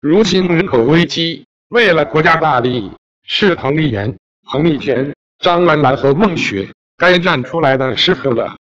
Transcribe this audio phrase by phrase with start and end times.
[0.00, 2.88] 如今人口危机，为了国家大利，
[3.24, 8.56] 是彭丽媛、彭丽娟、张兰兰和孟雪该站出来的时刻了。